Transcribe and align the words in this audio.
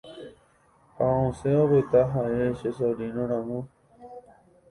ha 0.95 1.07
osẽ 1.27 1.57
opyta 1.63 2.01
ha'e 2.13 2.45
che 2.59 2.69
sobrino-ramo 2.77 3.59